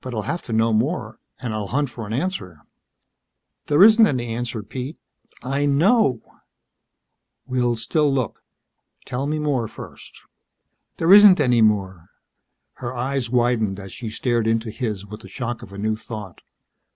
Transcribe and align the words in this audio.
But 0.00 0.12
I'll 0.12 0.22
have 0.22 0.42
to 0.46 0.52
know 0.52 0.72
more. 0.72 1.20
And 1.40 1.54
I'll 1.54 1.68
hunt 1.68 1.88
for 1.88 2.04
an 2.04 2.12
answer." 2.12 2.62
"There 3.68 3.80
isn't 3.84 4.08
any 4.08 4.26
answer, 4.34 4.60
Pete. 4.64 4.98
I 5.40 5.66
know." 5.66 6.20
"We'll 7.46 7.76
still 7.76 8.12
look. 8.12 8.42
Tell 9.06 9.28
me 9.28 9.38
more, 9.38 9.68
first." 9.68 10.20
"There 10.96 11.12
isn't 11.12 11.38
any 11.38 11.62
more." 11.62 12.08
Her 12.82 12.92
eyes 12.92 13.30
widened 13.30 13.78
as 13.78 13.92
she 13.92 14.10
stared 14.10 14.48
into 14.48 14.68
his 14.68 15.06
with 15.06 15.20
the 15.20 15.28
shock 15.28 15.62
of 15.62 15.72
a 15.72 15.78
new 15.78 15.94
thought. 15.94 16.42